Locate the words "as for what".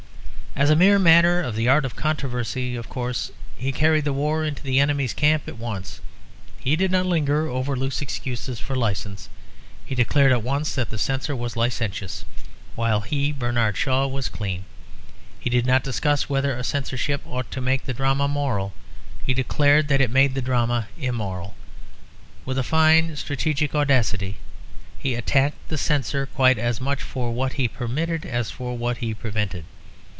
28.25-28.97